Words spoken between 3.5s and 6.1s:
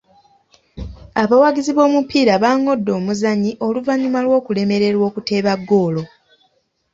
oluvannyuma lw'okulemererwa okuteeba ggoolo.